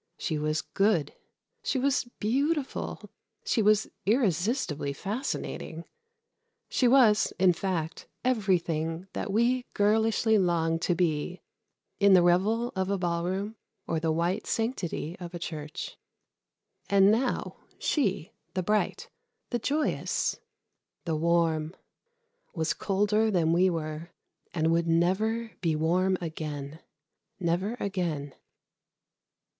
She 0.17 0.39
was 0.39 0.63
good, 0.63 1.13
she 1.61 1.77
was 1.77 2.05
beautiful, 2.19 3.11
she 3.45 3.61
was 3.61 3.87
irresistibly 4.07 4.93
fascinating. 4.93 5.85
She 6.69 6.87
was, 6.87 7.31
in 7.37 7.53
fact, 7.53 8.07
everything 8.25 9.05
that 9.13 9.31
we 9.31 9.67
girlishly 9.75 10.39
longed 10.39 10.81
to 10.81 10.95
be 10.95 11.43
in 11.99 12.13
the 12.13 12.23
revel 12.23 12.73
of 12.75 12.89
a 12.89 12.97
ballroom 12.97 13.57
or 13.85 13.99
the 13.99 14.11
white 14.11 14.47
sanctity 14.47 15.15
of 15.19 15.35
a 15.35 15.37
church. 15.37 15.99
And 16.89 17.11
now 17.11 17.57
she, 17.77 18.31
the 18.55 18.63
bright, 18.63 19.07
the 19.51 19.59
joyous, 19.59 20.39
the 21.05 21.15
warm, 21.15 21.75
was 22.55 22.73
colder 22.73 23.29
than 23.29 23.53
we 23.53 23.69
were, 23.69 24.09
and 24.51 24.71
would 24.71 24.87
never 24.87 25.51
be 25.61 25.75
warm 25.75 26.17
again. 26.21 26.79
Never 27.39 27.77
again 27.79 28.33